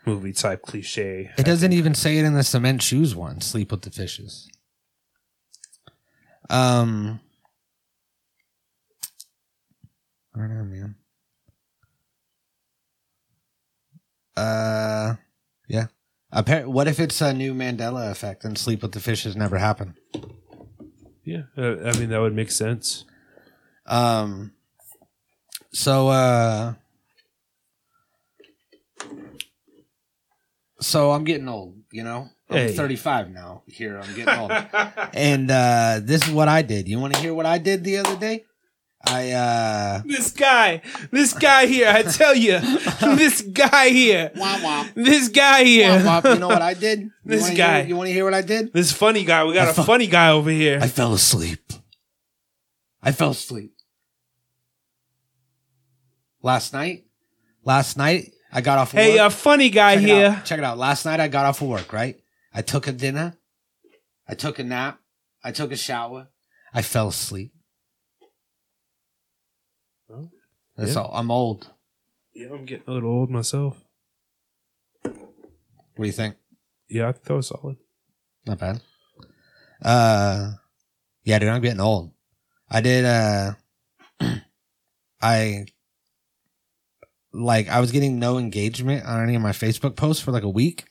[0.05, 1.29] movie type cliche.
[1.37, 3.41] It doesn't even say it in the cement shoes one.
[3.41, 4.49] Sleep with the fishes.
[6.49, 7.19] Um,
[10.33, 10.95] I don't know, man.
[14.37, 15.15] Uh,
[15.67, 15.87] yeah.
[16.33, 19.95] Appar- what if it's a new Mandela effect and sleep with the fishes never happened?
[21.25, 23.03] Yeah, uh, I mean that would make sense.
[23.87, 24.51] Um,
[25.71, 26.73] so, uh,
[30.79, 32.29] so I'm getting old, you know?
[32.49, 32.73] I'm Hey.
[32.75, 33.63] 35 now.
[33.67, 34.51] Here, I'm getting old.
[35.13, 36.87] and, uh, this is what I did.
[36.87, 38.45] You want to hear what I did the other day?
[39.05, 42.59] I, uh, This guy, this guy here, I tell you,
[43.15, 44.93] this guy here, womp womp.
[44.95, 46.33] this guy here, Womp womp.
[46.33, 47.01] You know what I did?
[47.01, 47.79] You This wanna guy.
[47.81, 48.73] Hear, you want to hear what I did?
[48.73, 49.43] this funny guy.
[49.45, 50.79] We got I a fu- funny guy over here.
[50.81, 51.59] I fell asleep.
[53.01, 53.73] I fell asleep.
[56.41, 57.05] Last night,
[57.63, 58.93] last night, I got off.
[58.93, 59.27] of hey, work.
[59.27, 60.25] a funny guy check here.
[60.27, 60.45] out.
[60.45, 60.77] Check it out.
[60.77, 62.17] Last night I got off of work, right?
[62.53, 63.35] I took a dinner.
[64.27, 64.99] I took a nap.
[65.43, 66.27] I took a shower.
[66.73, 67.53] I fell asleep.
[70.07, 70.31] Well,
[70.75, 71.01] That's yeah.
[71.01, 71.11] all.
[71.13, 71.71] I'm old.
[72.33, 73.77] Yeah, I'm getting a little old myself.
[75.03, 75.13] What
[76.03, 76.35] do you think?
[76.89, 77.77] Yeah, I think that was solid.
[78.45, 78.81] Not bad.
[79.81, 80.51] Uh,
[81.23, 82.11] yeah, dude, I'm getting old.
[82.69, 83.53] I did, uh,
[85.21, 85.65] I,
[87.37, 90.49] like, I was getting no engagement on any of my Facebook posts for like a
[90.49, 90.85] week.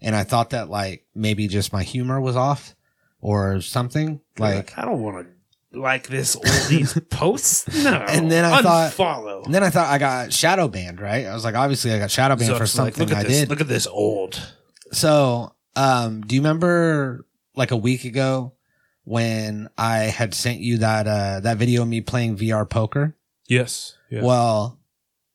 [0.00, 2.74] And I thought that, like, maybe just my humor was off
[3.20, 4.20] or something.
[4.38, 7.66] Like, I don't want to like this all these posts.
[7.84, 9.44] No, And then I thought- unfollow.
[9.44, 11.26] and then I thought I got shadow banned, right?
[11.26, 13.28] I was like, obviously I got shadow banned So for like, something look at I
[13.28, 13.40] this.
[13.40, 13.48] did.
[13.50, 14.40] Look at this old.
[14.92, 17.24] So, um, do you remember
[17.56, 18.52] like a week ago
[19.04, 23.16] when I had sent you that uh that video of me playing VR poker?
[23.48, 23.96] Yes.
[24.10, 24.22] Yeah.
[24.22, 24.78] Well,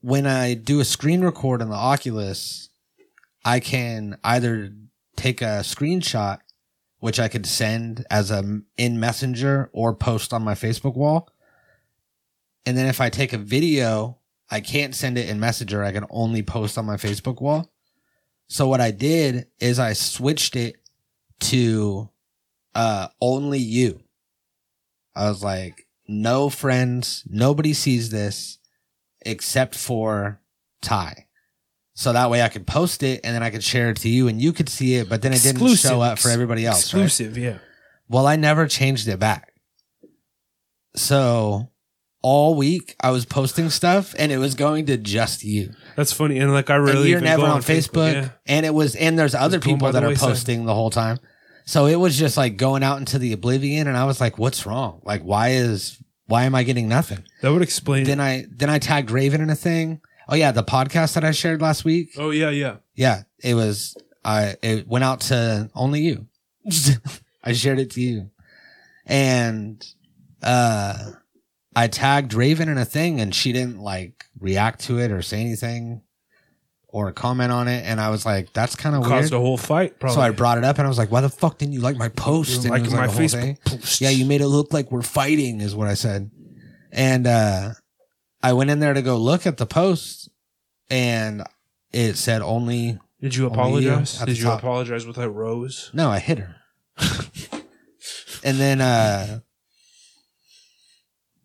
[0.01, 2.69] when I do a screen record on the Oculus,
[3.43, 4.73] I can either
[5.15, 6.39] take a screenshot
[6.99, 11.29] which I could send as a in Messenger or post on my Facebook wall.
[12.65, 14.17] And then if I take a video,
[14.49, 15.83] I can't send it in Messenger.
[15.83, 17.71] I can only post on my Facebook wall.
[18.47, 20.75] So what I did is I switched it
[21.41, 22.09] to
[22.75, 24.01] uh only you.
[25.15, 28.58] I was like, no friends, nobody sees this
[29.21, 30.41] except for
[30.82, 31.27] Ty.
[31.93, 34.29] So that way I could post it and then I could share it to you
[34.29, 36.93] and you could see it, but then it didn't show up for everybody else.
[36.93, 37.03] right?
[37.03, 37.38] Exclusive.
[37.38, 37.58] Yeah.
[38.08, 39.53] Well, I never changed it back.
[40.95, 41.69] So
[42.21, 45.73] all week I was posting stuff and it was going to just you.
[45.95, 46.39] That's funny.
[46.39, 48.29] And like I and really you're never go on Facebook, yeah.
[48.45, 50.29] and it was and there's other people that are wayside.
[50.29, 51.19] posting the whole time.
[51.65, 54.65] So it was just like going out into the oblivion and I was like, what's
[54.65, 55.01] wrong?
[55.03, 57.23] Like why is why am I getting nothing?
[57.41, 58.05] That would explain.
[58.05, 59.99] Then I then I tagged Raven in a thing.
[60.27, 62.11] Oh yeah, the podcast that I shared last week.
[62.17, 62.77] oh yeah, yeah.
[62.95, 66.27] Yeah, it was I it went out to only you.
[67.43, 68.29] I shared it to you.
[69.05, 69.85] And
[70.43, 71.11] uh
[71.75, 75.41] I tagged Raven in a thing and she didn't like react to it or say
[75.41, 76.01] anything
[76.91, 79.12] or a comment on it and I was like that's kind of weird.
[79.21, 79.99] Caused a whole fight.
[79.99, 80.15] Probably.
[80.15, 81.97] So I brought it up and I was like why the fuck didn't you like
[81.97, 83.58] my You post and like it was my like whole Facebook thing.
[83.65, 84.02] post.
[84.02, 86.32] Yeah, you made it look like we're fighting is what I said.
[86.91, 87.71] And uh
[88.41, 90.30] I went in there to go look at the post
[90.89, 91.43] and
[91.91, 94.17] it said only Did you you apologize?
[94.19, 94.60] Did you top.
[94.60, 95.91] apologize with that rose?
[95.93, 96.56] No, I hit her.
[98.43, 99.41] and then uh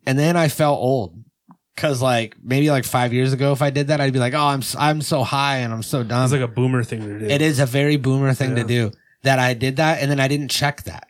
[0.07, 1.23] and then I felt old
[1.75, 4.45] cuz like maybe like 5 years ago if I did that I'd be like, "Oh,
[4.47, 7.19] I'm s- I'm so high and I'm so dumb." It's like a boomer thing to
[7.19, 7.25] do.
[7.25, 8.91] it is a very boomer thing to do
[9.23, 11.07] that I did that and then I didn't check that.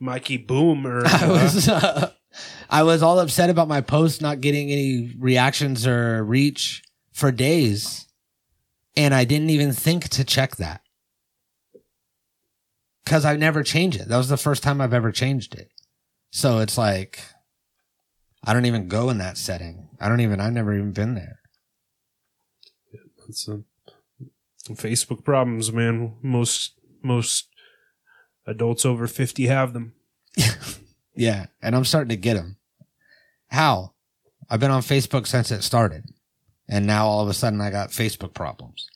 [0.00, 1.02] Mikey Boomer.
[1.06, 2.10] I was uh,
[2.70, 8.06] I was all upset about my post not getting any reactions or reach for days
[8.96, 10.80] and I didn't even think to check that.
[13.04, 14.08] because I never changed it.
[14.08, 15.68] That was the first time I've ever changed it.
[16.30, 17.20] So it's like
[18.42, 19.83] I don't even go in that setting.
[20.00, 20.40] I don't even.
[20.40, 21.40] I've never even been there.
[23.28, 23.62] It's a,
[24.70, 26.16] Facebook problems, man.
[26.22, 27.48] Most most
[28.46, 29.94] adults over fifty have them.
[31.14, 32.56] Yeah, and I'm starting to get them.
[33.48, 33.92] How?
[34.50, 36.04] I've been on Facebook since it started,
[36.68, 38.88] and now all of a sudden I got Facebook problems.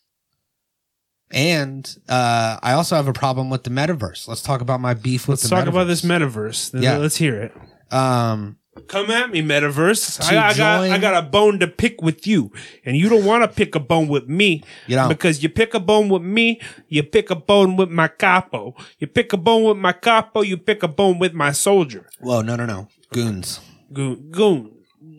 [1.30, 4.26] And uh, I also have a problem with the metaverse.
[4.26, 6.80] Let's talk about my beef with Let's the talk about this metaverse.
[6.82, 6.96] Yeah.
[6.96, 7.54] Let's hear it.
[7.92, 10.22] Um, Come at me, metaverse.
[10.22, 12.52] I, I got join- I got a bone to pick with you,
[12.84, 14.62] and you don't want to pick a bone with me.
[14.86, 15.08] You don't.
[15.08, 18.74] because you pick a bone with me, you pick a bone with my capo.
[18.98, 22.08] You pick a bone with my capo, you pick a bone with my soldier.
[22.20, 23.60] whoa, no, no, no, goons,
[23.92, 24.72] Goon, goon,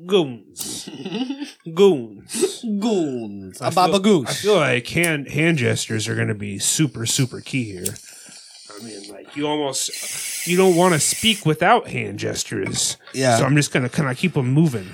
[0.06, 0.90] goons,
[1.74, 2.64] goons.
[2.80, 4.30] goons, I a feel- baba goose.
[4.30, 7.96] I feel like hand hand gestures are going to be super super key here.
[8.80, 12.98] I mean, like you almost you don't want to speak without hand gestures.
[13.14, 13.38] Yeah.
[13.38, 14.90] So I'm just gonna kind of keep them moving.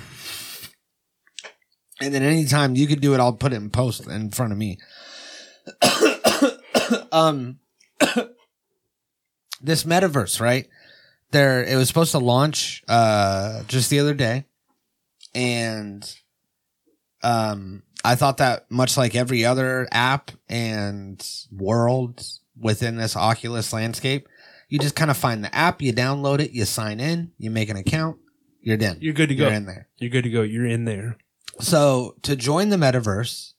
[2.01, 4.57] And then anytime you could do it, I'll put it in post in front of
[4.57, 4.77] me.
[7.11, 7.59] um,
[9.61, 10.67] this metaverse, right?
[11.31, 14.45] There, it was supposed to launch uh just the other day,
[15.33, 16.15] and
[17.23, 22.23] um, I thought that much like every other app and world
[22.59, 24.27] within this Oculus landscape,
[24.69, 27.69] you just kind of find the app, you download it, you sign in, you make
[27.69, 28.17] an account,
[28.61, 28.97] you're in.
[28.99, 29.45] You're good to go.
[29.45, 29.87] You're in there.
[29.97, 30.41] You're good to go.
[30.41, 31.17] You're in there.
[31.59, 33.53] So to join the metaverse,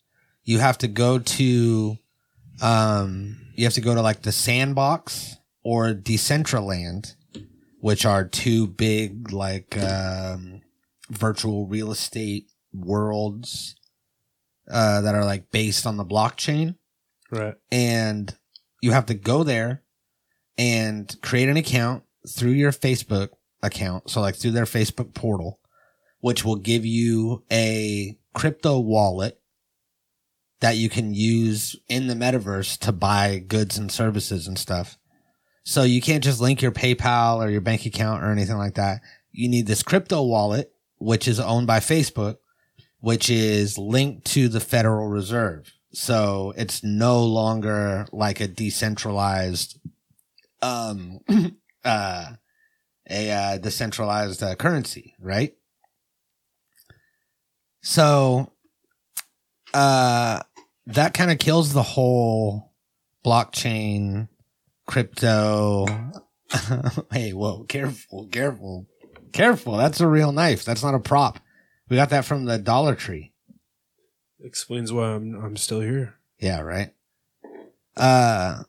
[0.45, 1.97] you have to go to,
[2.61, 7.15] um, you have to go to like the Sandbox or Decentraland,
[7.81, 10.63] which are two big like um,
[11.09, 13.77] virtual real estate worlds
[14.71, 16.77] uh, that are like based on the blockchain,
[17.31, 17.55] Right.
[17.71, 18.35] and
[18.81, 19.83] you have to go there
[20.59, 23.31] and create an account through your Facebook
[23.63, 25.61] account, so like through their Facebook portal
[26.27, 29.41] which will give you a crypto wallet
[30.59, 34.99] that you can use in the metaverse to buy goods and services and stuff.
[35.63, 39.03] So you can't just link your PayPal or your bank account or anything like that.
[39.31, 42.39] You need this crypto wallet, which is owned by Facebook,
[42.99, 45.73] which is linked to the Federal Reserve.
[45.99, 49.81] So it's no longer like a decentralized,
[50.61, 51.21] um,
[51.87, 52.33] uh,
[53.09, 55.55] a uh, decentralized uh, currency, right?
[57.81, 58.53] So,
[59.73, 60.43] uh,
[60.85, 62.75] that kind of kills the whole
[63.25, 64.29] blockchain,
[64.87, 65.87] crypto.
[67.11, 68.87] hey, whoa, careful, careful,
[69.33, 69.79] careful.
[69.79, 70.63] That's a real knife.
[70.63, 71.41] That's not a prop.
[71.89, 73.33] We got that from the Dollar Tree.
[74.47, 76.15] Explains why I'm I'm still here.
[76.39, 76.93] Yeah, right.
[77.97, 78.63] Uh,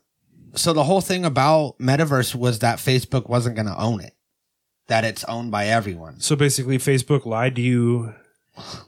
[0.54, 4.14] so the whole thing about metaverse was that Facebook wasn't going to own it,
[4.88, 6.18] that it's owned by everyone.
[6.20, 8.14] So basically, Facebook lied to you.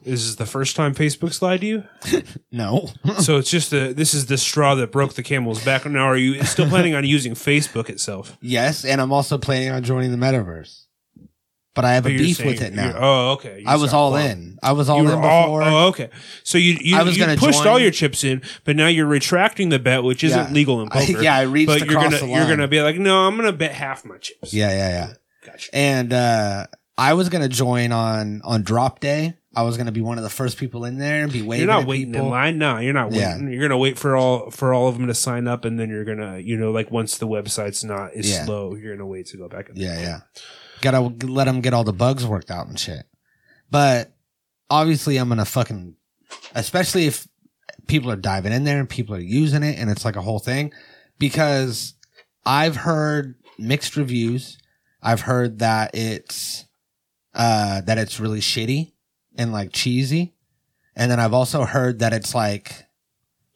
[0.03, 1.85] Is this is the first time Facebook's lied to you.
[2.51, 2.89] No.
[3.19, 5.87] so it's just the this is the straw that broke the camel's back.
[5.87, 8.37] Now, are you still planning on using Facebook itself?
[8.41, 10.87] yes, and I'm also planning on joining the metaverse,
[11.75, 12.95] but I have But a beef saying with it now.
[12.97, 13.61] Oh, okay.
[13.61, 14.59] You I was all well, in.
[14.63, 15.25] I was all in before.
[15.25, 16.11] all, oh, okay.
[16.43, 19.07] So you you, I was you pushed join- all your chips in, but now you're
[19.07, 20.53] retracting the bet, which isn't Yeah.
[20.53, 21.23] legal in I- poker.
[21.23, 22.49] yeah, I reached but you're across gonna the you're line.
[22.49, 24.53] gonna be like, no, I'm gonna bet half my chips.
[24.53, 25.13] yeah, yeah, yeah.
[25.47, 25.71] gotcha.
[25.75, 26.67] And uh,
[26.99, 29.35] I was gonna join on on drop day.
[29.55, 31.67] I was gonna be one of the first people in there and be waiting.
[31.67, 32.27] You're not waiting people.
[32.27, 32.59] in line.
[32.59, 33.33] No, you're not Yeah.
[33.35, 33.53] waiting.
[33.53, 36.05] You're gonna wait for all for all of them to sign up, and then you're
[36.05, 38.45] gonna, you know, like once the website's not is Yeah.
[38.45, 39.69] slow, you're gonna wait to go back.
[39.71, 39.77] in.
[39.77, 40.21] Yeah, yeah.
[40.81, 43.07] Gotta let them get all the bugs worked out and shit.
[43.71, 44.13] But
[44.69, 45.97] obviously, I'm gonna fucking,
[46.55, 47.29] especially if
[47.87, 50.39] people are diving in there and people are using it and it's like a whole
[50.39, 50.73] thing,
[51.19, 51.95] because
[52.45, 54.59] I've heard mixed reviews.
[55.03, 56.65] I've heard that it's,
[57.35, 58.93] uh, that it's really shitty
[59.37, 60.35] and like cheesy.
[60.97, 62.87] And then I've also heard that it's like,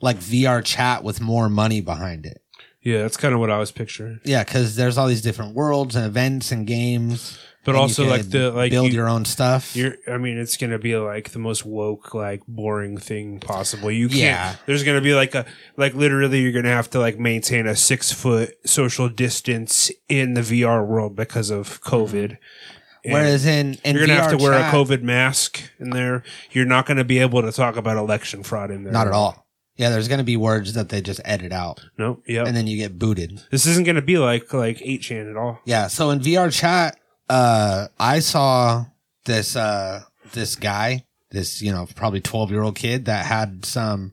[0.01, 2.43] like VR chat with more money behind it.
[2.85, 4.21] Yeah, that's kind of what I was picturing.
[4.25, 7.39] Yeah, because there's all these different worlds and events and games.
[7.65, 9.75] But and also, like the like build you, your own stuff.
[9.75, 13.91] You're, I mean, it's gonna be like the most woke, like boring thing possible.
[13.91, 14.21] You can't.
[14.21, 14.57] Yeah.
[14.67, 15.47] There's gonna be like a,
[15.79, 20.43] like literally, you're gonna have to like maintain a six foot social distance in the
[20.43, 22.37] VR world because of COVID.
[23.03, 25.89] And Whereas in, in you're gonna have VR to wear chat- a COVID mask in
[25.89, 26.23] there.
[26.51, 28.93] You're not gonna be able to talk about election fraud in there.
[28.93, 29.44] Not at all.
[29.77, 32.21] Yeah, there's going to be words that they just edit out, No.
[32.27, 32.47] Yep.
[32.47, 33.43] and then you get booted.
[33.51, 35.59] this isn't gonna be like like eight chan at all.
[35.65, 35.89] Yeah.
[35.89, 36.97] So in VR chat,
[37.29, 38.85] uh, I saw
[39.25, 40.03] this uh
[40.33, 44.13] this guy, this you know probably twelve year old kid that had some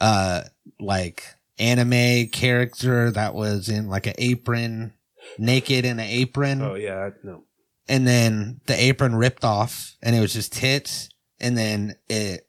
[0.00, 0.42] uh
[0.80, 1.24] like
[1.58, 4.92] anime character that was in like an apron,
[5.38, 6.62] naked in an apron.
[6.62, 7.42] Oh yeah, no.
[7.88, 11.08] and then the apron ripped off and it was just tits
[11.40, 12.46] and then it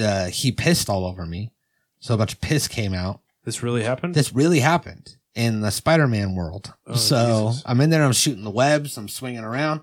[0.00, 1.52] uh he pissed all over me
[2.00, 3.20] so a bunch of piss came out.
[3.44, 4.14] This really happened.
[4.14, 6.74] this really happened in the spider-man world.
[6.86, 7.62] Oh, so Jesus.
[7.66, 8.96] i'm in there i'm shooting the webs.
[8.98, 9.80] I'm swinging around.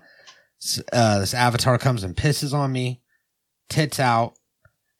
[0.92, 3.00] Uh this avatar comes and pisses on me
[3.68, 4.34] tits out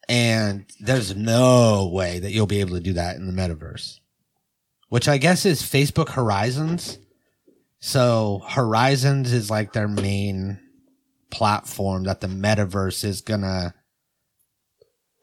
[0.07, 3.99] and there's no way that you'll be able to do that in the metaverse.
[4.89, 6.97] Which i guess is facebook horizons.
[7.81, 10.59] So Horizons is like their main
[11.31, 13.73] platform that the metaverse is gonna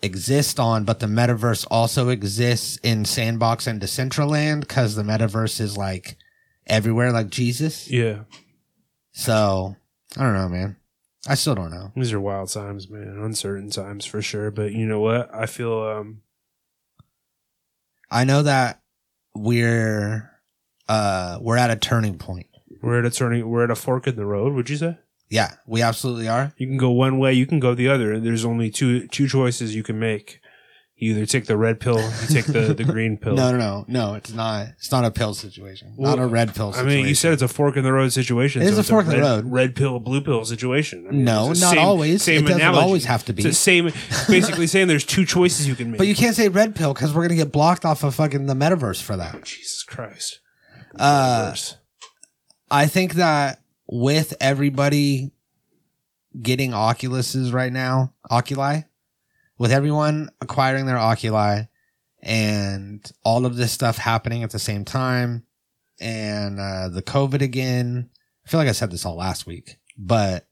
[0.02, 5.76] exist on, but the metaverse also exists in Sandbox and Decentraland because the metaverse is
[5.76, 6.16] like
[6.66, 7.90] everywhere, like Jesus.
[7.90, 8.20] yeah,
[9.12, 9.76] So
[10.16, 10.76] I don't know, man.
[11.28, 11.90] I still don't know.
[11.96, 13.18] these are wild times, man.
[13.20, 14.50] Uncertain times for sure.
[14.52, 15.28] But you know what?
[15.34, 16.22] I feel um
[18.10, 18.80] I know that
[19.34, 20.30] we're
[20.88, 22.46] uh we're at a turning point.
[22.80, 23.48] we're at a turning.
[23.48, 24.52] We're at a fork in the road.
[24.54, 24.98] Would you say?
[25.28, 26.52] Yeah, we absolutely are.
[26.56, 27.32] You can go one way.
[27.32, 28.20] You can go the other.
[28.20, 30.40] There's only two two choices you can make.
[30.98, 31.98] You either take the red pill.
[31.98, 33.34] You take the the green pill.
[33.34, 34.14] No, no, no, no.
[34.14, 34.68] It's not.
[34.78, 35.94] It's not a pill situation.
[35.98, 36.90] not a red pill situation.
[36.90, 38.62] I mean, you said it's a fork in the road situation.
[38.62, 39.44] It is a it's fork in the road.
[39.52, 41.04] Red pill, blue pill situation.
[41.06, 42.22] I mean, No, not same- always.
[42.22, 42.80] Same it doesn't analogy.
[42.82, 43.42] always have to be.
[43.42, 43.90] It's the same.
[44.28, 45.98] Basically, saying there's two choices you can make.
[45.98, 48.54] But you can't say red pill because we're gonna get blocked off of fucking the
[48.54, 49.42] metaverse for that.
[49.44, 50.40] Jesus Christ.
[50.98, 51.54] Uh,
[52.70, 55.32] I think that with everybody
[56.40, 58.84] getting Oculuses right now, Oculi,
[59.58, 61.68] with everyone acquiring their Oculi
[62.22, 65.44] and all of this stuff happening at the same time
[66.00, 68.10] and uh, the COVID again.
[68.44, 70.46] I feel like I said this all last week, but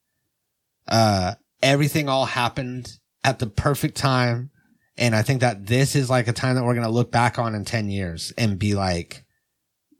[0.88, 4.50] uh, everything all happened at the perfect time.
[4.96, 7.38] And I think that this is like a time that we're going to look back
[7.38, 9.23] on in 10 years and be like,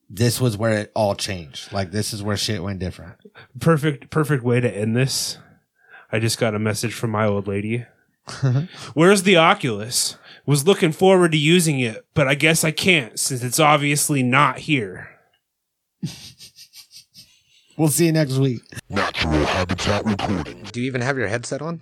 [0.08, 1.72] this was where it all changed.
[1.72, 3.14] Like, this is where shit went different.
[3.60, 5.38] perfect perfect way to end this.
[6.12, 7.86] I just got a message from my old lady.
[8.94, 10.16] Where's the Oculus?
[10.46, 14.58] Was looking forward to using it, but I guess I can't since it's obviously not
[14.60, 15.10] here.
[17.76, 18.62] We'll see you next week.
[18.88, 20.62] Natural Habitat Recording.
[20.70, 21.80] Do you even have your headset on?